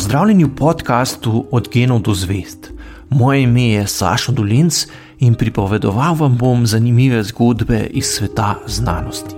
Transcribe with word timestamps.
Pozdravljeni 0.00 0.44
v 0.44 0.54
podkastu 0.56 1.44
Od 1.52 1.68
genov 1.68 1.98
do 2.00 2.14
zvest. 2.14 2.72
Moje 3.10 3.42
ime 3.42 3.62
je 3.62 3.86
Sašo 3.86 4.32
Dolinc 4.32 4.86
in 5.18 5.34
pripovedoval 5.34 6.14
vam 6.16 6.38
bom 6.40 6.66
zanimive 6.66 7.22
zgodbe 7.22 7.84
iz 7.90 8.06
sveta 8.06 8.54
znanosti. 8.66 9.34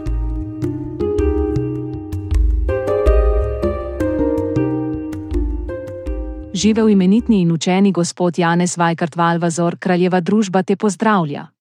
Živel 6.55 6.89
imenitni 6.89 7.41
in 7.41 7.53
učeni 7.53 7.93
gospod 7.93 8.39
Janez 8.39 8.77
Vajkart 8.79 9.17
Valvazor, 9.17 9.77
kraljeva 9.77 10.21
družba 10.21 10.63
te 10.63 10.77
pozdravlja. 10.77 11.52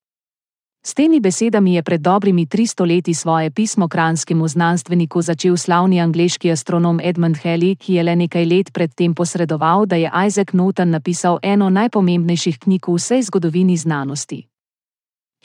S 0.84 0.94
temi 0.94 1.20
besedami 1.20 1.76
je 1.76 1.84
pred 1.84 2.02
dobrimi 2.02 2.46
300 2.46 2.88
leti 2.88 3.14
svoje 3.14 3.52
pismo 3.52 3.88
kranskemu 3.88 4.48
znanstveniku 4.48 5.22
začel 5.22 5.58
slavni 5.58 6.02
angliški 6.02 6.52
astronom 6.52 7.00
Edmund 7.04 7.38
Halley, 7.38 7.76
ki 7.78 7.94
je 7.94 8.04
le 8.04 8.16
nekaj 8.16 8.46
let 8.46 8.74
predtem 8.74 9.14
posredoval, 9.14 9.86
da 9.86 9.96
je 9.96 10.12
Isaac 10.28 10.48
Newton 10.54 10.90
napisal 10.90 11.38
eno 11.44 11.70
najpomembnejših 11.70 12.60
knjig 12.60 12.88
v 12.88 12.96
vsej 12.98 13.22
zgodovini 13.22 13.78
znanosti. 13.78 14.48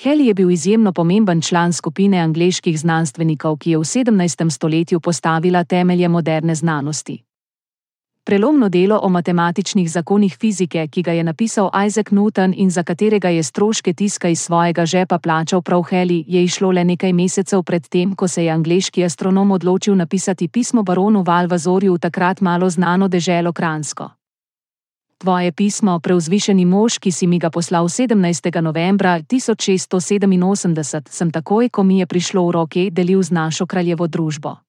Halley 0.01 0.33
je 0.33 0.35
bil 0.35 0.51
izjemno 0.51 0.93
pomemben 0.93 1.43
član 1.43 1.73
skupine 1.73 2.19
angliških 2.19 2.81
znanstvenikov, 2.81 3.59
ki 3.59 3.71
je 3.71 3.79
v 3.79 3.85
17. 3.85 4.51
stoletju 4.51 5.01
postavila 5.01 5.65
temelje 5.65 6.09
moderne 6.09 6.55
znanosti. 6.55 7.23
Prelomno 8.27 8.69
delo 8.69 8.99
o 9.03 9.09
matematičnih 9.09 9.91
zakonih 9.91 10.37
fizike, 10.37 10.89
ki 10.89 11.03
ga 11.03 11.13
je 11.13 11.25
napisal 11.25 11.71
Isaac 11.87 12.07
Newton 12.11 12.55
in 12.57 12.71
za 12.71 12.83
katerega 12.83 13.29
je 13.29 13.43
stroške 13.43 13.93
tiska 13.93 14.29
iz 14.29 14.41
svojega 14.41 14.87
žepa 14.87 15.19
plačal 15.19 15.63
prav 15.63 15.83
Heli, 15.83 16.25
je 16.27 16.45
išlo 16.45 16.71
le 16.71 16.85
nekaj 16.85 17.13
mesecev 17.13 17.63
pred 17.63 17.89
tem, 17.89 18.15
ko 18.15 18.29
se 18.29 18.45
je 18.45 18.51
angliški 18.51 19.05
astronom 19.05 19.51
odločil 19.51 19.97
napisati 19.97 20.49
pismo 20.49 20.83
baronu 20.83 21.23
Valvazorju 21.23 21.95
v 21.95 21.99
takrat 21.99 22.41
malo 22.41 22.71
znano 22.71 23.09
deželo 23.09 23.53
Kransko. 23.53 24.11
Tvoje 25.19 25.53
pismo, 25.53 26.01
preuzvišeni 26.01 26.65
mož, 26.65 26.99
ki 26.99 27.13
si 27.13 27.27
mi 27.27 27.39
ga 27.39 27.51
poslal 27.51 27.85
17. 27.89 28.61
novembra 28.61 29.21
1687, 29.21 31.09
sem 31.09 31.31
takoj, 31.31 31.69
ko 31.69 31.83
mi 31.83 31.99
je 31.99 32.07
prišlo 32.07 32.47
v 32.49 32.51
roke, 32.51 32.91
delil 32.91 33.23
z 33.23 33.31
našo 33.31 33.67
kraljevo 33.67 34.07
družbo 34.07 34.66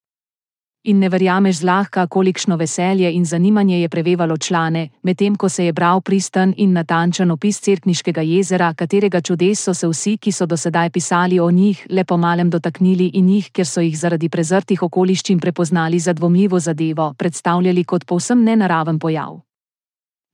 in 0.88 1.00
ne 1.00 1.10
verjameš 1.10 1.60
zlahka, 1.60 2.08
kolikšno 2.08 2.56
veselje 2.56 3.12
in 3.12 3.26
zanimanje 3.26 3.82
je 3.82 3.90
prevevalo 3.90 4.38
člane, 4.38 4.90
medtem 5.04 5.36
ko 5.36 5.50
se 5.50 5.66
je 5.66 5.74
bral 5.74 6.02
pristen 6.02 6.54
in 6.58 6.72
natančen 6.74 7.32
opis 7.32 7.60
Cerkniškega 7.60 8.22
jezera, 8.22 8.74
katerega 8.74 9.22
čudes 9.22 9.64
so 9.64 9.74
se 9.74 9.88
vsi, 9.88 10.18
ki 10.18 10.32
so 10.32 10.46
dosedaj 10.46 10.90
pisali 10.90 11.40
o 11.40 11.52
njih, 11.52 11.86
le 11.90 12.04
po 12.04 12.18
malem 12.18 12.50
dotaknili 12.50 13.10
in 13.14 13.30
jih, 13.30 13.52
ker 13.52 13.66
so 13.66 13.82
jih 13.82 13.98
zaradi 14.00 14.30
prezrtih 14.30 14.84
okoliščin 14.84 15.40
prepoznali 15.40 16.00
za 16.00 16.14
dvomljivo 16.14 16.60
zadevo, 16.60 17.14
predstavljali 17.18 17.84
kot 17.84 18.06
povsem 18.06 18.44
nenaraven 18.44 19.00
pojav. 19.00 19.42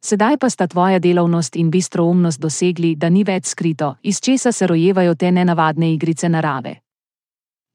Sedaj 0.05 0.37
pa 0.37 0.49
sta 0.49 0.67
tvoja 0.67 0.99
delovnost 0.99 1.55
in 1.55 1.71
bistroumnost 1.71 2.41
dosegli, 2.41 2.95
da 2.95 3.09
ni 3.09 3.23
več 3.23 3.45
skrito, 3.45 3.95
iz 4.03 4.21
česa 4.21 4.51
se 4.51 4.67
rojevajo 4.67 5.15
te 5.15 5.31
nenavadne 5.31 5.93
igrice 5.93 6.29
narave. 6.29 6.75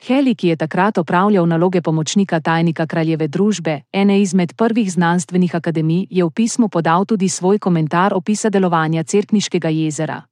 Heli, 0.07 0.35
ki 0.35 0.49
je 0.49 0.57
takrat 0.57 0.99
opravljal 0.99 1.47
naloge 1.47 1.81
pomočnika 1.83 2.41
tajnika 2.41 2.87
kraljeve 2.87 3.29
družbe, 3.29 3.81
ene 3.93 4.21
izmed 4.21 4.53
prvih 4.57 4.93
znanstvenih 4.93 5.55
akademij, 5.55 6.07
je 6.11 6.25
v 6.25 6.31
pismu 6.31 6.69
podal 6.69 7.05
tudi 7.05 7.29
svoj 7.29 7.59
komentar 7.59 8.15
opisa 8.15 8.51
delovanja 8.51 9.03
Cerkniškega 9.03 9.69
jezera. 9.69 10.23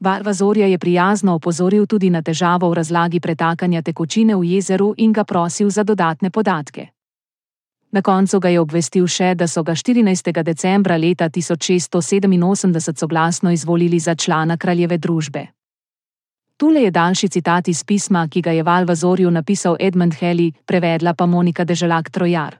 Valvazorja 0.00 0.66
je 0.66 0.78
prijazno 0.78 1.34
opozoril 1.34 1.86
tudi 1.86 2.10
na 2.10 2.22
težavo 2.22 2.70
v 2.70 2.74
razlagi 2.74 3.20
pretakanja 3.20 3.82
tekočine 3.82 4.36
v 4.36 4.44
jezeru 4.44 4.94
in 4.96 5.12
ga 5.12 5.24
prosil 5.24 5.70
za 5.70 5.82
dodatne 5.82 6.30
podatke. 6.30 6.88
Na 7.90 8.02
koncu 8.02 8.40
ga 8.40 8.48
je 8.48 8.60
obvestil 8.60 9.06
še, 9.06 9.34
da 9.34 9.48
so 9.48 9.62
ga 9.62 9.72
14. 9.74 10.42
decembra 10.42 10.96
leta 10.96 11.28
1687 11.28 12.98
soglasno 12.98 13.50
izvolili 13.50 13.98
za 13.98 14.14
člana 14.14 14.56
kraljeve 14.56 14.98
družbe. 14.98 15.57
Tule 16.58 16.82
je 16.82 16.90
daljši 16.90 17.28
citat 17.28 17.68
iz 17.68 17.84
pisma, 17.84 18.28
ki 18.28 18.40
ga 18.42 18.50
je 18.50 18.62
Valvazorju 18.62 19.30
napisal 19.30 19.76
Edmund 19.80 20.14
Heli, 20.14 20.52
prevedla 20.66 21.14
pa 21.14 21.26
Monika 21.26 21.64
Deželak 21.64 22.10
Trojar. 22.10 22.56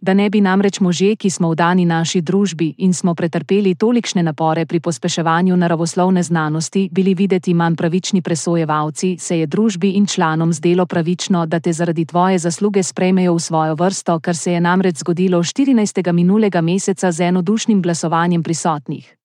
Da 0.00 0.14
ne 0.14 0.30
bi 0.30 0.40
namreč 0.40 0.80
možje, 0.80 1.16
ki 1.16 1.30
smo 1.30 1.50
vdani 1.50 1.84
naši 1.84 2.20
družbi 2.20 2.74
in 2.78 2.94
smo 2.94 3.14
pretrpeli 3.14 3.74
tolikšne 3.74 4.22
napore 4.22 4.66
pri 4.66 4.80
pospeševanju 4.80 5.56
naravoslovne 5.56 6.22
znanosti, 6.22 6.88
bili 6.92 7.14
videti 7.14 7.54
manj 7.54 7.76
pravični 7.76 8.22
presojevalci, 8.22 9.16
se 9.18 9.38
je 9.38 9.46
družbi 9.46 9.90
in 9.90 10.06
članom 10.06 10.52
zdelo 10.52 10.86
pravično, 10.86 11.46
da 11.46 11.60
te 11.60 11.72
zaradi 11.72 12.04
tvoje 12.04 12.38
zasluge 12.38 12.82
sprejmejo 12.82 13.34
v 13.34 13.40
svojo 13.40 13.74
vrsto, 13.74 14.20
kar 14.20 14.36
se 14.36 14.52
je 14.52 14.60
namreč 14.60 14.96
zgodilo 14.96 15.38
14. 15.38 16.12
minulega 16.12 16.60
meseca 16.60 17.12
z 17.12 17.20
enodušnim 17.20 17.82
glasovanjem 17.82 18.42
prisotnih. 18.42 19.17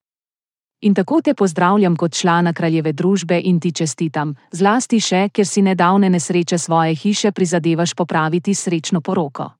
In 0.83 0.93
tako 0.93 1.21
te 1.21 1.33
pozdravljam 1.33 1.95
kot 1.95 2.11
člana 2.13 2.51
kraljeve 2.53 2.91
družbe 2.93 3.39
in 3.43 3.59
ti 3.59 3.71
čestitam, 3.71 4.33
zlasti 4.51 4.99
še, 4.99 5.29
ker 5.31 5.47
si 5.47 5.61
nedavne 5.63 6.09
nesreče 6.09 6.57
svoje 6.57 6.95
hiše 6.95 7.31
prizadevaš 7.31 7.93
popraviti 7.95 8.53
srečno 8.53 9.01
poroko. 9.01 9.51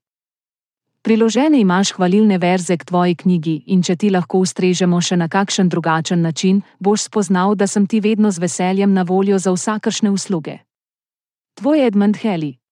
Priložene 1.03 1.59
imaš 1.59 1.94
hvalilne 1.95 2.38
verze 2.38 2.78
k 2.78 2.83
tvoji 2.83 3.16
knjigi 3.16 3.53
in 3.67 3.83
če 3.83 3.95
ti 3.95 4.09
lahko 4.09 4.39
ustrežemo 4.44 5.00
še 5.01 5.16
na 5.19 5.28
kakšen 5.28 5.69
drugačen 5.69 6.22
način, 6.22 6.62
boš 6.79 7.07
spoznal, 7.07 7.56
da 7.56 7.67
sem 7.67 7.88
ti 7.88 8.00
vedno 8.00 8.31
z 8.31 8.44
veseljem 8.44 8.94
na 8.94 9.03
voljo 9.03 9.39
za 9.39 9.51
vsakršne 9.51 10.12
usluge. 10.12 10.57
Tvoj 11.56 11.88
Edmund 11.88 12.19
Heli. 12.19 12.62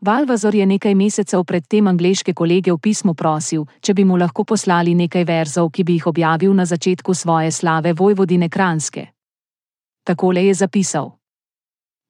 Valvazor 0.00 0.54
je 0.54 0.66
nekaj 0.66 0.94
mesecev 0.94 1.44
pred 1.44 1.66
tem 1.68 1.86
angleške 1.86 2.32
kolege 2.32 2.72
v 2.72 2.78
pismu 2.78 3.12
prosil, 3.14 3.66
če 3.84 3.94
bi 3.94 4.04
mu 4.04 4.16
lahko 4.16 4.46
poslali 4.48 4.94
nekaj 4.96 5.24
verzov, 5.28 5.68
ki 5.70 5.84
bi 5.84 5.98
jih 5.98 6.06
objavil 6.06 6.54
na 6.56 6.64
začetku 6.64 7.14
svoje 7.14 7.50
slave 7.52 7.92
vojvodine 7.92 8.48
Kranske. 8.48 9.06
Takole 10.04 10.46
je 10.46 10.54
zapisal: 10.54 11.12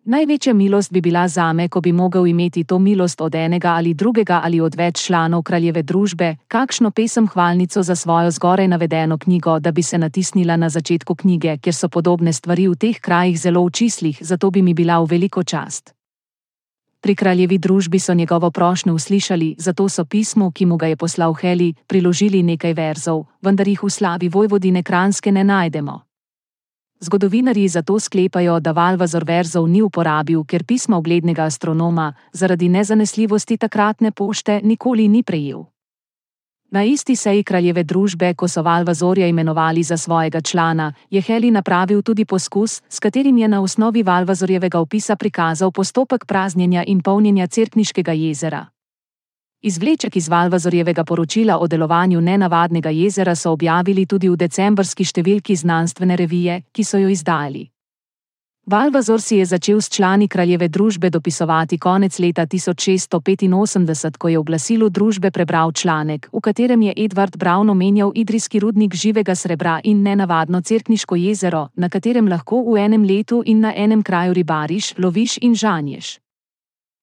Največja 0.06 0.54
milost 0.54 0.92
bi 0.92 1.00
bila 1.00 1.26
zame, 1.28 1.68
ko 1.68 1.80
bi 1.80 1.92
mogel 1.92 2.26
imeti 2.26 2.64
to 2.64 2.78
milost 2.78 3.20
od 3.20 3.34
enega 3.34 3.74
ali 3.74 3.94
drugega 3.94 4.40
ali 4.44 4.60
od 4.60 4.74
več 4.74 5.06
članov 5.06 5.42
kraljeve 5.42 5.82
družbe, 5.82 6.36
kakšno 6.48 6.90
pesem 6.90 7.26
hvalnico 7.28 7.82
za 7.82 7.96
svojo 7.96 8.30
zgoraj 8.30 8.68
navedeno 8.68 9.18
knjigo, 9.18 9.58
da 9.58 9.72
bi 9.72 9.82
se 9.82 9.98
natisnila 9.98 10.56
na 10.56 10.68
začetku 10.68 11.14
knjige, 11.14 11.58
ker 11.58 11.74
so 11.74 11.88
podobne 11.88 12.32
stvari 12.32 12.68
v 12.68 12.76
teh 12.76 13.00
krajih 13.00 13.40
zelo 13.40 13.64
očislih, 13.64 14.18
zato 14.20 14.50
bi 14.50 14.62
mi 14.62 14.74
bila 14.74 15.02
v 15.02 15.06
veliko 15.10 15.42
čast. 15.42 15.99
Pri 17.00 17.14
kraljevi 17.14 17.58
družbi 17.58 17.98
so 17.98 18.14
njegovo 18.14 18.50
prošnjo 18.50 18.94
uslišali, 18.94 19.54
zato 19.58 19.88
so 19.88 20.04
pismu, 20.04 20.50
ki 20.50 20.66
mu 20.66 20.76
ga 20.76 20.86
je 20.86 20.96
poslal 20.96 21.32
Heli, 21.34 21.74
priložili 21.86 22.42
nekaj 22.42 22.74
verzov, 22.74 23.24
vendar 23.42 23.68
jih 23.68 23.82
v 23.82 23.90
slavi 23.90 24.28
vojvodine 24.28 24.82
Kranske 24.82 25.32
ne 25.32 25.44
najdemo. 25.44 26.00
Zgodovinari 27.00 27.68
zato 27.68 27.98
sklepajo, 27.98 28.60
da 28.60 28.72
Valvazor 28.72 29.24
verzov 29.24 29.68
ni 29.68 29.80
uporabil, 29.82 30.44
ker 30.44 30.64
pisma 30.64 30.98
uglednega 30.98 31.44
astronoma 31.48 32.12
zaradi 32.32 32.68
nezanesljivosti 32.68 33.56
takratne 33.56 34.12
pošte 34.12 34.60
nikoli 34.62 35.08
ni 35.08 35.22
prejel. 35.22 35.69
Na 36.70 36.84
isti 36.84 37.16
seji 37.16 37.42
kraljeve 37.42 37.82
družbe, 37.82 38.34
ko 38.34 38.48
so 38.48 38.62
Valvazorja 38.62 39.26
imenovali 39.26 39.82
za 39.82 39.96
svojega 39.96 40.40
člana, 40.40 40.92
je 41.10 41.20
Heli 41.20 41.50
napravil 41.50 42.02
tudi 42.02 42.24
poskus, 42.24 42.82
s 42.88 43.00
katerim 43.00 43.38
je 43.38 43.48
na 43.48 43.62
osnovi 43.62 44.02
Valvazorjevega 44.02 44.78
opisa 44.78 45.16
prikazal 45.16 45.70
postopek 45.70 46.26
praznjenja 46.26 46.84
in 46.86 47.00
polnjenja 47.02 47.46
Cerkniškega 47.46 48.12
jezera. 48.12 48.66
Izvleček 49.62 50.16
iz 50.16 50.28
Valvazorjevega 50.28 51.04
poročila 51.04 51.58
o 51.58 51.66
delovanju 51.66 52.20
nenavadnega 52.20 52.90
jezera 52.90 53.34
so 53.34 53.50
objavili 53.50 54.06
tudi 54.06 54.28
v 54.28 54.36
decembrski 54.36 55.04
številki 55.04 55.56
znanstvene 55.56 56.16
revije, 56.16 56.62
ki 56.72 56.84
so 56.84 56.98
jo 56.98 57.08
izdali. 57.08 57.66
Valvazor 58.70 59.20
si 59.20 59.36
je 59.36 59.44
začel 59.44 59.80
s 59.80 59.90
člani 59.90 60.28
kraljeve 60.28 60.68
družbe 60.68 61.10
dopisovati 61.10 61.78
konec 61.78 62.18
leta 62.18 62.46
1685, 62.46 64.16
ko 64.18 64.28
je 64.28 64.38
v 64.38 64.44
glasilu 64.46 64.88
družbe 64.88 65.30
prebral 65.30 65.72
članek, 65.72 66.28
v 66.32 66.40
katerem 66.40 66.82
je 66.82 66.94
Edward 66.96 67.36
Brown 67.36 67.70
omenjal 67.70 68.12
idrijski 68.14 68.60
rudnik 68.60 68.94
živega 68.94 69.34
srebra 69.34 69.80
in 69.84 70.02
nenavadno 70.02 70.60
Cerkniško 70.60 71.16
jezero, 71.16 71.68
na 71.74 71.88
katerem 71.88 72.28
lahko 72.28 72.62
v 72.62 72.78
enem 72.78 73.02
letu 73.04 73.42
in 73.46 73.60
na 73.60 73.74
enem 73.76 74.02
kraju 74.02 74.38
ribariš, 74.38 74.94
loviš 74.98 75.38
in 75.42 75.54
žanješ. 75.54 76.18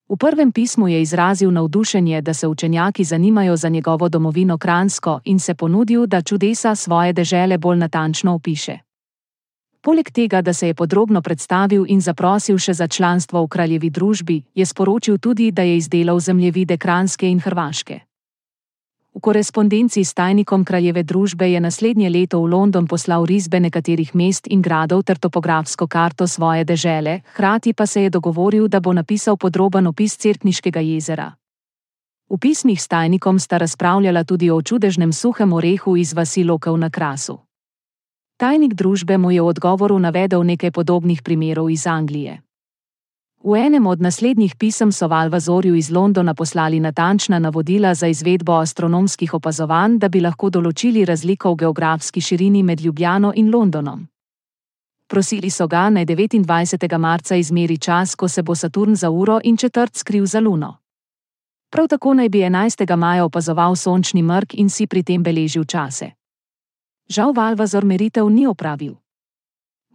V 0.07 0.15
prvem 0.15 0.51
pismu 0.51 0.87
je 0.87 1.01
izrazil 1.01 1.51
navdušenje, 1.51 2.21
da 2.21 2.33
se 2.33 2.47
učenjaki 2.47 3.03
zanimajo 3.03 3.57
za 3.57 3.69
njegovo 3.69 4.09
domovino 4.09 4.57
Kransko 4.57 5.19
in 5.25 5.39
se 5.39 5.53
ponudil, 5.53 6.07
da 6.07 6.21
čudesa 6.21 6.75
svoje 6.75 7.13
dežele 7.13 7.57
bolj 7.57 7.77
natančno 7.77 8.35
opiše. 8.35 8.86
Poleg 9.81 10.11
tega, 10.11 10.41
da 10.41 10.53
se 10.53 10.67
je 10.67 10.73
podrobno 10.73 11.21
predstavil 11.21 11.85
in 11.87 12.01
zaprosil 12.01 12.57
še 12.57 12.73
za 12.73 12.87
članstvo 12.87 13.43
v 13.43 13.47
kraljevi 13.47 13.89
družbi, 13.89 14.43
je 14.55 14.65
sporočil 14.65 15.17
tudi, 15.17 15.51
da 15.51 15.61
je 15.61 15.77
izdelal 15.77 16.19
zemljevide 16.19 16.77
Kranske 16.77 17.29
in 17.29 17.39
Hrvaške. 17.39 17.99
V 19.17 19.19
korespondenci 19.19 20.03
s 20.03 20.13
tajnikom 20.13 20.61
kraljeve 20.65 21.01
družbe 21.03 21.47
je 21.49 21.59
naslednje 21.59 22.09
leto 22.09 22.37
v 22.37 22.51
London 22.53 22.85
poslal 22.85 23.25
risbe 23.25 23.59
nekaterih 23.59 24.13
mest 24.13 24.45
in 24.47 24.61
gradov 24.61 25.01
ter 25.03 25.17
topografsko 25.17 25.87
karto 25.87 26.27
svoje 26.27 26.61
dežele, 26.63 27.21
hkrati 27.33 27.73
pa 27.73 27.85
se 27.85 28.03
je 28.03 28.09
dogovoril, 28.09 28.67
da 28.67 28.79
bo 28.79 28.93
napisal 28.93 29.37
podroben 29.37 29.87
opis 29.87 30.17
Cerkniškega 30.17 30.85
jezera. 30.85 31.33
V 32.29 32.37
pismih 32.37 32.77
s 32.77 32.87
tajnikom 32.87 33.39
sta 33.39 33.57
razpravljala 33.57 34.23
tudi 34.23 34.51
o 34.51 34.61
čudežnem 34.61 35.13
suhem 35.13 35.53
orehu 35.53 35.97
iz 35.97 36.13
vasi 36.13 36.43
Lokov 36.43 36.77
na 36.77 36.89
Krasu. 36.89 37.46
Tajnik 38.37 38.73
družbe 38.77 39.17
mu 39.17 39.31
je 39.31 39.41
v 39.41 39.49
odgovoru 39.49 39.95
navedel 39.99 40.43
nekaj 40.45 40.69
podobnih 40.71 41.21
primerov 41.25 41.71
iz 41.73 41.87
Anglije. 41.89 42.41
V 43.41 43.55
enem 43.57 43.87
od 43.87 44.01
naslednjih 44.01 44.55
pisem 44.55 44.91
so 44.91 45.07
Valvazorju 45.07 45.75
iz 45.75 45.89
Londona 45.89 46.33
poslali 46.33 46.79
natančna 46.79 47.39
navodila 47.39 47.93
za 47.93 48.07
izvedbo 48.07 48.53
astronomskih 48.53 49.33
opazovanj, 49.33 49.97
da 49.97 50.09
bi 50.09 50.21
lahko 50.21 50.49
določili 50.49 51.05
razliko 51.05 51.51
v 51.51 51.57
geografski 51.63 52.21
širini 52.21 52.61
med 52.63 52.81
Ljubljano 52.81 53.33
in 53.35 53.49
Londonom. 53.49 54.05
Prosili 55.07 55.49
so 55.49 55.67
ga 55.67 55.89
naj 55.89 56.05
29. 56.05 56.97
marca 56.97 57.35
izmeri 57.35 57.77
čas, 57.77 58.15
ko 58.15 58.27
se 58.27 58.43
bo 58.43 58.55
Saturn 58.55 58.95
za 58.95 59.09
uro 59.09 59.39
in 59.43 59.57
četrt 59.57 59.95
skril 59.95 60.25
za 60.25 60.39
Luno. 60.39 60.77
Prav 61.71 61.87
tako 61.87 62.13
naj 62.13 62.29
bi 62.29 62.45
11. 62.45 62.95
maja 62.95 63.25
opazoval 63.25 63.75
sončni 63.75 64.21
mrk 64.21 64.53
in 64.53 64.69
si 64.69 64.87
pri 64.87 65.03
tem 65.03 65.23
beležil 65.23 65.65
čase. 65.65 66.16
Žal 67.09 67.33
Valvazor 67.33 67.85
meritev 67.85 68.29
ni 68.29 68.47
opravil 68.47 68.95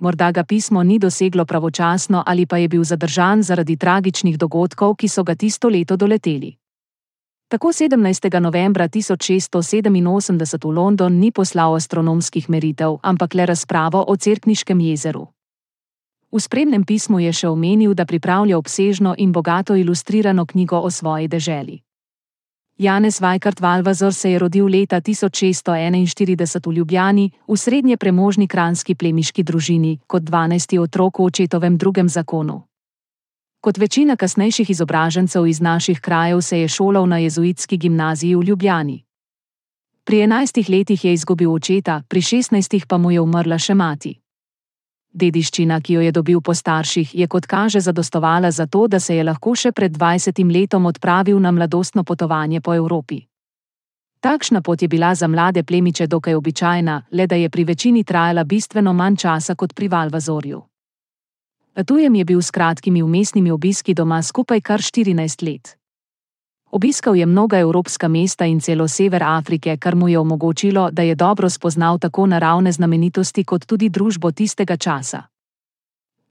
morda 0.02 0.32
ga 0.32 0.42
pismo 0.44 0.82
ni 0.82 0.98
doseglo 0.98 1.44
pravočasno 1.44 2.22
ali 2.26 2.46
pa 2.46 2.56
je 2.56 2.68
bil 2.68 2.84
zadržan 2.84 3.42
zaradi 3.42 3.76
tragičnih 3.76 4.38
dogodkov, 4.38 4.94
ki 4.94 5.08
so 5.08 5.22
ga 5.22 5.34
tisto 5.34 5.68
leto 5.68 5.96
doleteli. 5.96 6.56
Tako 7.48 7.68
17. 7.68 8.40
novembra 8.40 8.88
1687 8.88 10.64
v 10.64 10.70
London 10.70 11.12
ni 11.12 11.30
poslal 11.30 11.74
astronomskih 11.74 12.50
meritev, 12.50 12.98
ampak 13.02 13.34
le 13.34 13.46
razpravo 13.46 14.04
o 14.08 14.16
Cerkniškem 14.16 14.80
jezeru. 14.80 15.26
V 16.32 16.40
spremnem 16.40 16.84
pismu 16.84 17.20
je 17.20 17.32
še 17.32 17.48
omenil, 17.48 17.94
da 17.94 18.04
pripravlja 18.04 18.58
obsežno 18.58 19.14
in 19.18 19.32
bogato 19.32 19.76
ilustrirano 19.76 20.46
knjigo 20.46 20.80
o 20.80 20.90
svoji 20.90 21.28
deželi. 21.28 21.82
Janez 22.82 23.20
Vajkart 23.20 23.60
Valvazor 23.60 24.14
se 24.14 24.30
je 24.30 24.38
rodil 24.38 24.66
leta 24.66 25.00
1641 25.00 26.66
v 26.66 26.72
Ljubljani, 26.72 27.30
v 27.48 27.56
srednje 27.56 27.96
premožni 27.96 28.48
kranski 28.48 28.94
plemiški 28.94 29.42
družini, 29.42 29.98
kot 30.06 30.22
12. 30.22 30.80
otrok 30.80 31.18
v 31.18 31.24
očetovem 31.24 31.76
drugem 31.78 32.08
zakonu. 32.08 32.62
Kot 33.60 33.78
večina 33.78 34.16
kasnejših 34.16 34.70
izobražencev 34.70 35.46
iz 35.46 35.60
naših 35.60 36.00
krajev 36.00 36.40
se 36.40 36.58
je 36.58 36.68
šolal 36.68 37.06
na 37.06 37.18
jezuitski 37.18 37.76
gimnaziji 37.78 38.34
v 38.34 38.42
Ljubljani. 38.42 39.04
Pri 40.04 40.16
11 40.26 40.70
letih 40.70 41.04
je 41.04 41.12
izgubil 41.12 41.52
očeta, 41.52 42.02
pri 42.08 42.20
16 42.20 42.86
pa 42.88 42.98
mu 42.98 43.10
je 43.10 43.20
umrla 43.20 43.58
še 43.58 43.74
mati. 43.74 44.21
Dediščina, 45.12 45.80
ki 45.80 45.94
jo 45.94 46.00
je 46.00 46.12
dobil 46.12 46.40
po 46.40 46.54
starših, 46.54 47.14
je 47.14 47.26
kot 47.28 47.46
kaže 47.46 47.80
zadostovala 47.80 48.50
za 48.50 48.66
to, 48.66 48.86
da 48.88 49.00
se 49.00 49.16
je 49.16 49.24
lahko 49.24 49.54
še 49.54 49.72
pred 49.72 49.92
20 49.92 50.40
letom 50.52 50.86
odpravil 50.86 51.40
na 51.40 51.50
mladostno 51.52 52.04
potovanje 52.04 52.60
po 52.60 52.74
Evropi. 52.74 53.20
Takšna 54.20 54.62
pot 54.62 54.82
je 54.82 54.88
bila 54.88 55.14
za 55.14 55.26
mlade 55.28 55.62
plemiče 55.62 56.06
dokaj 56.06 56.34
običajna, 56.34 57.02
le 57.10 57.26
da 57.26 57.36
je 57.36 57.50
pri 57.50 57.64
večini 57.64 58.04
trajala 58.04 58.44
bistveno 58.44 58.92
manj 58.92 59.16
časa 59.16 59.54
kot 59.54 59.74
pri 59.74 59.88
Valvazorju. 59.88 60.62
Tujem 61.86 62.14
je 62.14 62.24
bil 62.24 62.42
s 62.42 62.50
kratkimi 62.50 63.02
umestnimi 63.02 63.50
obiski 63.50 63.94
doma 63.94 64.22
skupaj 64.22 64.60
kar 64.60 64.80
14 64.80 65.42
let. 65.42 65.81
Obiskal 66.72 67.16
je 67.16 67.26
mnoga 67.26 67.58
evropska 67.58 68.08
mesta 68.08 68.46
in 68.46 68.60
celo 68.60 68.88
sever 68.88 69.22
Afrike, 69.22 69.76
kar 69.76 69.94
mu 69.94 70.08
je 70.08 70.18
omogočilo, 70.18 70.90
da 70.90 71.02
je 71.02 71.14
dobro 71.14 71.50
spoznal 71.50 71.98
tako 71.98 72.26
naravne 72.26 72.72
znamenitosti 72.72 73.44
kot 73.44 73.66
tudi 73.66 73.88
družbo 73.88 74.30
tistega 74.32 74.76
časa. 74.76 75.22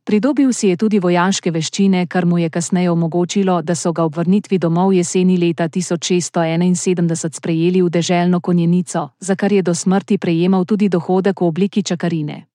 Pridobil 0.04 0.54
si 0.54 0.68
je 0.68 0.78
tudi 0.78 1.00
vojaške 1.00 1.52
veščine, 1.52 2.08
kar 2.08 2.26
mu 2.26 2.38
je 2.38 2.50
kasneje 2.50 2.90
omogočilo, 2.90 3.62
da 3.62 3.76
so 3.76 3.94
ga 3.94 4.04
ob 4.04 4.18
vrnitvi 4.18 4.58
domov 4.58 4.94
jeseni 4.94 5.38
leta 5.38 5.70
1671 5.70 7.34
sprejeli 7.38 7.82
v 7.82 7.90
deželno 7.90 8.40
konjenico, 8.40 9.10
za 9.20 9.36
kar 9.36 9.54
je 9.54 9.62
do 9.62 9.76
smrti 9.76 10.18
prejemal 10.18 10.66
tudi 10.66 10.90
dohodek 10.90 11.42
v 11.42 11.46
obliki 11.46 11.84
čakarine. 11.84 12.46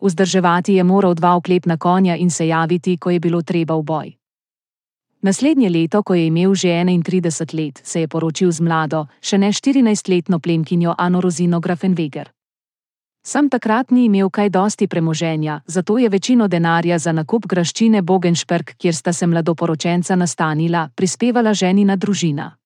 Vzdrževati 0.00 0.74
je 0.74 0.84
moral 0.84 1.14
dva 1.14 1.36
oklepna 1.36 1.76
konja 1.76 2.16
in 2.16 2.30
se 2.30 2.48
javiti, 2.48 2.96
ko 2.96 3.10
je 3.10 3.20
bilo 3.20 3.42
treba 3.42 3.74
v 3.74 3.82
boj. 3.82 4.19
Naslednje 5.22 5.68
leto, 5.68 6.02
ko 6.02 6.14
je 6.14 6.26
imel 6.26 6.54
že 6.54 6.68
31 6.68 7.54
let, 7.54 7.80
se 7.84 8.00
je 8.00 8.08
poročil 8.08 8.52
z 8.52 8.60
mlado, 8.60 9.04
še 9.20 9.36
ne 9.38 9.52
14-letno 9.52 10.40
plemkinjo 10.40 10.94
Anorozino 10.96 11.60
Grafenweger. 11.60 12.32
Sam 13.20 13.50
takrat 13.52 13.90
ni 13.92 14.08
imel 14.08 14.30
kaj 14.32 14.48
dosti 14.48 14.88
premoženja, 14.88 15.60
zato 15.66 15.98
je 15.98 16.08
večino 16.08 16.48
denarja 16.48 16.98
za 16.98 17.12
nakup 17.12 17.46
graščine 17.46 18.00
Bogenšperk, 18.02 18.74
kjer 18.80 18.94
sta 18.96 19.12
se 19.12 19.26
mladoporočenca 19.26 20.16
nastanila, 20.16 20.88
prispevala 20.96 21.52
ženina 21.52 21.96
družina. 21.96 22.56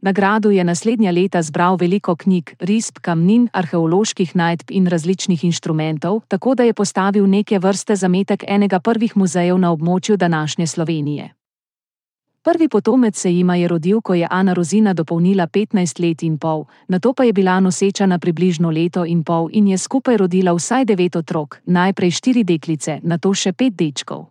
Nagradu 0.00 0.50
je 0.50 0.64
naslednja 0.64 1.12
leta 1.12 1.42
zbral 1.42 1.76
veliko 1.76 2.16
knjig, 2.16 2.56
risb, 2.60 3.02
kamnin, 3.02 3.48
arheoloških 3.52 4.36
najdb 4.36 4.70
in 4.70 4.86
različnih 4.86 5.44
inštrumentov, 5.44 6.22
tako 6.28 6.54
da 6.54 6.64
je 6.64 6.72
postavil 6.72 7.26
neke 7.26 7.58
vrste 7.58 7.96
zametek 7.96 8.44
enega 8.48 8.80
prvih 8.80 9.16
muzejev 9.16 9.58
na 9.58 9.72
območju 9.72 10.16
današnje 10.16 10.66
Slovenije. 10.66 11.37
Prvi 12.42 12.68
potomec 12.68 13.18
se 13.18 13.30
jima 13.30 13.56
je 13.56 13.68
rodil, 13.68 14.00
ko 14.00 14.14
je 14.14 14.26
Ana 14.30 14.52
Rozina 14.52 14.94
dopolnila 14.94 15.46
15 15.46 16.00
let 16.00 16.22
in 16.22 16.38
pol, 16.38 16.64
na 16.88 16.98
to 16.98 17.12
pa 17.12 17.24
je 17.24 17.32
bila 17.32 17.60
noseča 17.60 18.06
na 18.06 18.18
približno 18.18 18.70
leto 18.70 19.04
in 19.04 19.24
pol 19.24 19.48
in 19.52 19.68
je 19.68 19.78
skupaj 19.78 20.16
rodila 20.16 20.52
vsaj 20.54 20.84
devet 20.84 21.16
otrok, 21.16 21.60
najprej 21.66 22.10
štiri 22.10 22.44
deklice, 22.44 23.00
na 23.02 23.18
to 23.18 23.34
še 23.34 23.52
pet 23.52 23.74
dečkov. 23.74 24.30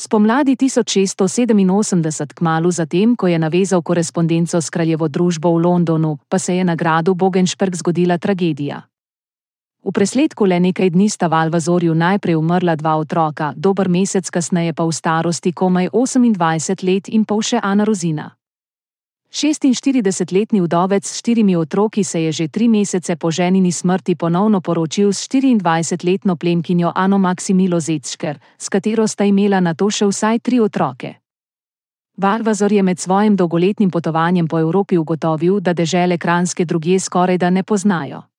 Spomladi 0.00 0.56
1687, 0.56 2.32
kmalo 2.34 2.70
zatem, 2.70 3.16
ko 3.16 3.28
je 3.28 3.38
navezal 3.38 3.82
korespondenco 3.82 4.60
s 4.60 4.70
kraljevo 4.70 5.08
družbo 5.08 5.52
v 5.52 5.60
Londonu, 5.60 6.18
pa 6.28 6.38
se 6.38 6.56
je 6.56 6.64
na 6.64 6.74
gradu 6.74 7.14
Bogenšperk 7.14 7.76
zgodila 7.76 8.18
tragedija. 8.18 8.89
V 9.80 9.92
presledku 9.92 10.44
le 10.44 10.60
nekaj 10.60 10.90
dni 10.92 11.08
sta 11.08 11.28
v 11.28 11.34
Alvazorju 11.34 11.94
najprej 11.94 12.36
umrla 12.36 12.76
dva 12.76 13.00
otroka, 13.00 13.56
dober 13.56 13.88
mesec 13.88 14.28
kasneje 14.28 14.76
pa 14.76 14.84
v 14.84 14.92
starosti 14.92 15.52
komaj 15.56 15.88
28 15.96 16.84
let 16.84 17.08
in 17.08 17.24
pol 17.24 17.40
še 17.40 17.56
Ana 17.62 17.88
Rozina. 17.88 18.36
46-letni 19.32 20.60
vdovec 20.60 21.06
s 21.06 21.22
štirimi 21.22 21.56
otroki 21.56 22.04
se 22.04 22.20
je 22.22 22.32
že 22.32 22.48
tri 22.48 22.68
mesece 22.68 23.16
po 23.16 23.30
ženini 23.30 23.72
smrti 23.72 24.16
ponovno 24.16 24.60
poročil 24.60 25.12
s 25.12 25.28
24-letno 25.28 26.36
plemkinjo 26.36 26.92
Ano 26.94 27.18
Maksimilo 27.18 27.80
Zecšker, 27.80 28.38
s 28.58 28.68
katero 28.68 29.06
sta 29.06 29.24
imela 29.24 29.60
na 29.60 29.74
to 29.74 29.90
še 29.90 30.06
vsaj 30.06 30.38
tri 30.38 30.60
otroke. 30.60 31.14
Valvazor 32.16 32.72
je 32.72 32.82
med 32.82 32.98
svojim 33.00 33.36
dolgoletnim 33.36 33.90
potovanjem 33.90 34.48
po 34.48 34.58
Evropi 34.58 34.98
ugotovil, 34.98 35.60
da 35.60 35.72
dežele 35.72 36.18
kranske 36.18 36.64
drugje 36.64 37.00
skoraj 37.00 37.38
da 37.38 37.50
ne 37.50 37.62
poznajo. 37.62 38.29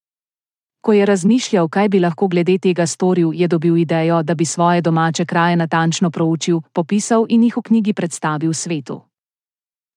Ko 0.82 0.94
je 0.94 1.06
razmišljal, 1.06 1.68
kaj 1.70 1.90
bi 1.90 2.00
lahko 2.00 2.28
glede 2.28 2.58
tega 2.58 2.88
storil, 2.88 3.34
je 3.34 3.48
dobil 3.48 3.78
idejo, 3.78 4.24
da 4.24 4.36
bi 4.36 4.46
svoje 4.46 4.82
domače 4.82 5.26
kraje 5.26 5.56
natančno 5.56 6.10
proučil, 6.10 6.62
popisal 6.74 7.26
in 7.30 7.44
jih 7.44 7.58
v 7.58 7.62
knjigi 7.62 7.94
predstavil 7.94 8.54
svetu. 8.54 9.02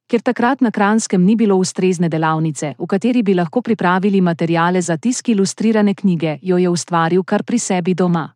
Ker 0.07 0.21
takrat 0.21 0.61
na 0.61 0.71
Kranskem 0.71 1.25
ni 1.25 1.37
bilo 1.37 1.57
ustrezne 1.57 2.09
delavnice, 2.09 2.75
v 2.79 2.87
kateri 2.87 3.23
bi 3.23 3.35
lahko 3.35 3.62
pripravili 3.62 4.21
materijale 4.21 4.83
za 4.83 4.97
tisk 4.97 5.29
ilustrirane 5.29 5.95
knjige, 5.95 6.38
jo 6.43 6.59
je 6.59 6.69
ustvaril 6.69 7.25
kar 7.25 7.43
pri 7.43 7.59
sebi 7.59 7.95
doma. 7.95 8.29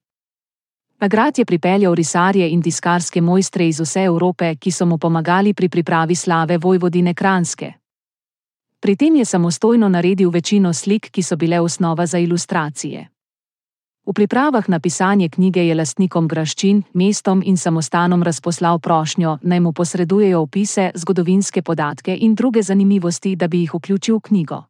Nagrad 1.01 1.39
je 1.39 1.45
pripeljal 1.45 1.95
risarje 1.95 2.49
in 2.51 2.63
tiskarske 2.63 3.21
mojstre 3.21 3.69
iz 3.69 3.81
vse 3.81 4.05
Evrope, 4.05 4.55
ki 4.57 4.71
so 4.71 4.87
mu 4.87 4.99
pomagali 4.99 5.55
pri 5.55 5.69
pripravi 5.69 6.15
slave 6.15 6.59
Vojvodine 6.59 7.15
Kranske. 7.15 7.78
Pri 8.81 8.97
tem 8.97 9.17
je 9.17 9.25
samostojno 9.25 9.89
naredil 9.89 10.31
večino 10.31 10.73
slik, 10.73 11.11
ki 11.11 11.23
so 11.23 11.37
bile 11.37 11.61
osnova 11.61 12.07
za 12.07 12.19
ilustracije. 12.19 13.09
V 14.07 14.13
pripravah 14.13 14.69
na 14.69 14.81
pisanje 14.81 15.29
knjige 15.29 15.67
je 15.67 15.75
lastnikom 15.75 16.29
graščin, 16.29 16.83
mestom 16.95 17.43
in 17.45 17.57
samostanom 17.57 18.23
razposlal 18.23 18.79
prošnjo, 18.79 19.39
naj 19.43 19.61
mu 19.61 19.73
posredujejo 19.73 20.41
opise, 20.41 20.91
zgodovinske 20.95 21.63
podatke 21.63 22.17
in 22.21 22.35
druge 22.35 22.63
zanimivosti, 22.63 23.37
da 23.37 23.49
bi 23.49 23.61
jih 23.61 23.75
vključil 23.75 24.17
v 24.17 24.21
knjigo. 24.21 24.63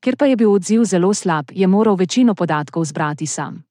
Ker 0.00 0.16
pa 0.16 0.26
je 0.26 0.36
bil 0.36 0.50
odziv 0.52 0.84
zelo 0.84 1.14
slab, 1.14 1.52
je 1.52 1.66
moral 1.66 1.96
večino 1.96 2.34
podatkov 2.34 2.84
zbrati 2.84 3.26
sam. 3.26 3.62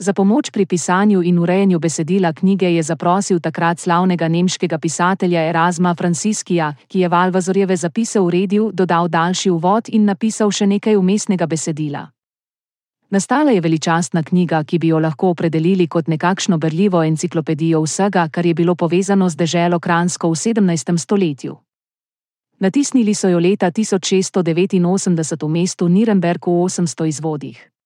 Za 0.00 0.12
pomoč 0.12 0.50
pri 0.50 0.66
pisanju 0.66 1.22
in 1.22 1.38
urejanju 1.38 1.78
besedila 1.78 2.32
knjige 2.32 2.74
je 2.74 2.82
zaprosil 2.82 3.40
takrat 3.40 3.78
slavnega 3.78 4.28
nemškega 4.28 4.78
pisatelja 4.78 5.40
Erasma 5.42 5.94
Franciskija, 5.94 6.74
ki 6.88 7.00
je 7.00 7.08
Valvazorjeve 7.08 7.76
zapise 7.76 8.20
uredil, 8.20 8.70
dodal 8.72 9.08
daljši 9.08 9.50
uvod 9.50 9.88
in 9.88 10.04
napisal 10.04 10.50
še 10.50 10.66
nekaj 10.66 10.96
umestnega 10.96 11.46
besedila. 11.46 12.06
Nastala 13.10 13.50
je 13.50 13.60
veličastna 13.60 14.22
knjiga, 14.22 14.62
ki 14.64 14.78
bi 14.78 14.88
jo 14.88 14.98
lahko 14.98 15.30
opredelili 15.30 15.86
kot 15.86 16.06
nekakšno 16.06 16.58
berljivo 16.58 17.02
enciklopedijo 17.02 17.80
vsega, 17.82 18.28
kar 18.28 18.46
je 18.46 18.54
bilo 18.54 18.74
povezano 18.74 19.28
z 19.28 19.36
deželo 19.36 19.80
Kransko 19.80 20.30
v 20.30 20.34
17. 20.34 20.98
stoletju. 20.98 21.56
Natisnili 22.58 23.14
so 23.14 23.28
jo 23.28 23.38
leta 23.38 23.70
1689 23.70 25.42
v 25.42 25.48
mestu 25.48 25.88
Nirnberg 25.88 26.46
v 26.46 26.50
800 26.50 27.06
izvodih. 27.08 27.77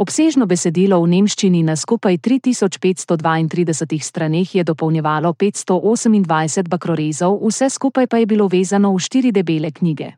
Obsežno 0.00 0.46
besedilo 0.48 0.96
v 1.04 1.10
nemščini 1.12 1.58
na 1.60 1.74
skupaj 1.76 2.16
3532 2.24 4.00
straneh 4.00 4.48
je 4.48 4.62
dopolnjevalo 4.64 5.34
528 5.36 6.70
bakrorezov, 6.72 7.36
vse 7.44 7.68
skupaj 7.68 8.08
pa 8.08 8.16
je 8.16 8.26
bilo 8.26 8.48
vezano 8.48 8.94
v 8.94 8.98
štiri 8.98 9.28
debele 9.28 9.68
knjige. 9.68 10.16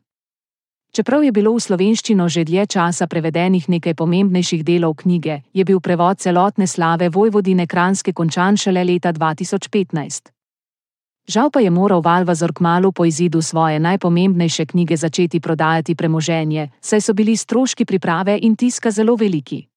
Čeprav 0.95 1.25
je 1.27 1.33
bilo 1.35 1.51
v 1.51 1.59
slovenščino 1.59 2.29
že 2.31 2.45
dlje 2.47 2.63
časa 2.77 3.09
prevedenih 3.11 3.67
nekaj 3.67 3.97
pomembnejših 3.99 4.63
delov 4.63 5.03
knjige, 5.03 5.41
je 5.51 5.63
bil 5.67 5.83
prevod 5.83 6.23
celotne 6.23 6.63
slave 6.63 7.11
Vojvodine 7.11 7.67
Kranske 7.67 8.13
končan 8.15 8.55
šele 8.55 8.87
leta 8.87 9.11
2015. 9.11 10.31
Žal 11.27 11.51
pa 11.51 11.59
je 11.59 11.71
moral 11.71 11.99
Valvazor 11.99 12.55
kmalo 12.55 12.95
po 12.95 13.03
izidu 13.03 13.41
svoje 13.41 13.83
najpomembnejše 13.83 14.65
knjige 14.65 14.95
začeti 14.95 15.43
prodajati 15.43 15.95
premoženje, 15.95 16.69
saj 16.79 17.01
so 17.01 17.13
bili 17.13 17.35
stroški 17.35 17.83
priprave 17.83 18.39
in 18.39 18.55
tiska 18.55 18.91
zelo 18.91 19.19
veliki. 19.19 19.72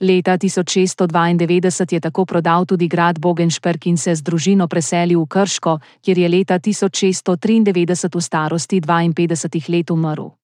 Leta 0.00 0.38
1692 0.38 1.92
je 1.92 2.00
tako 2.00 2.24
prodal 2.24 2.66
tudi 2.66 2.88
grad 2.88 3.18
Bogenšperk 3.18 3.86
in 3.86 3.96
se 3.96 4.14
z 4.14 4.22
družino 4.22 4.66
preselil 4.66 5.22
v 5.22 5.26
Krško, 5.26 5.78
kjer 6.02 6.18
je 6.18 6.28
leta 6.28 6.58
1693 6.58 8.16
v 8.16 8.20
starosti 8.20 8.80
52 8.80 9.70
let 9.70 9.90
umrl. 9.90 10.34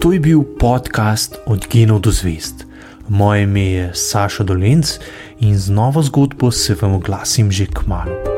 To 0.00 0.12
je 0.12 0.20
bil 0.20 0.42
podcast 0.58 1.38
Od 1.46 1.68
genov 1.70 2.00
do 2.00 2.10
zvest. 2.10 2.66
Moje 3.08 3.42
ime 3.42 3.60
je 3.60 3.90
Saša 3.94 4.42
Dolence 4.42 4.98
in 5.38 5.58
z 5.58 5.70
novo 5.70 6.02
zgodbo 6.02 6.50
se 6.50 6.74
vam 6.74 6.94
oglasim 6.94 7.52
že 7.52 7.66
k 7.66 7.86
malu. 7.86 8.29